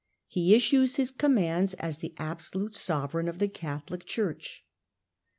He 0.25 0.55
issues 0.55 0.95
his 0.95 1.11
commands 1.11 1.75
a^ 1.75 1.99
the 1.99 2.15
absolute 2.17 2.73
sovereign 2.73 3.27
of 3.27 3.37
the 3.37 3.47
Catholic 3.47 4.03
Church. 4.07 4.65